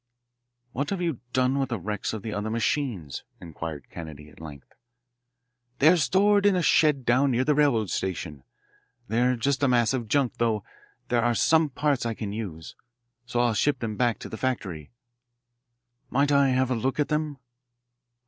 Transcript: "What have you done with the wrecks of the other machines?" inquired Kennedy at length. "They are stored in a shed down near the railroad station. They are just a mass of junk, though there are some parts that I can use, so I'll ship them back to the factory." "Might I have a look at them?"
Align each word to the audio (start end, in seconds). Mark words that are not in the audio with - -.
"What 0.71 0.89
have 0.89 0.99
you 0.99 1.19
done 1.31 1.59
with 1.59 1.69
the 1.69 1.77
wrecks 1.79 2.11
of 2.11 2.23
the 2.23 2.33
other 2.33 2.49
machines?" 2.49 3.23
inquired 3.39 3.85
Kennedy 3.91 4.29
at 4.29 4.39
length. 4.39 4.73
"They 5.77 5.89
are 5.89 5.95
stored 5.95 6.43
in 6.47 6.55
a 6.55 6.63
shed 6.63 7.05
down 7.05 7.29
near 7.29 7.43
the 7.43 7.53
railroad 7.53 7.91
station. 7.91 8.43
They 9.07 9.21
are 9.21 9.35
just 9.35 9.61
a 9.61 9.67
mass 9.67 9.93
of 9.93 10.07
junk, 10.07 10.37
though 10.39 10.63
there 11.09 11.21
are 11.23 11.35
some 11.35 11.69
parts 11.69 12.01
that 12.01 12.09
I 12.09 12.13
can 12.15 12.33
use, 12.33 12.73
so 13.27 13.41
I'll 13.41 13.53
ship 13.53 13.77
them 13.77 13.95
back 13.95 14.17
to 14.21 14.29
the 14.29 14.37
factory." 14.37 14.89
"Might 16.09 16.31
I 16.31 16.49
have 16.49 16.71
a 16.71 16.75
look 16.75 16.99
at 16.99 17.09
them?" 17.09 17.37